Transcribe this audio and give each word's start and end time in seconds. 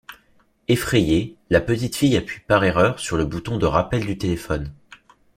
Effrayée, 0.67 1.35
la 1.51 1.61
petite 1.61 1.95
fille 1.95 2.17
appuie 2.17 2.39
par 2.47 2.63
erreur 2.63 2.97
sur 2.99 3.17
le 3.17 3.25
bouton 3.25 3.57
de 3.59 3.67
rappel 3.67 4.03
du 4.03 4.17
téléphone. 4.17 4.73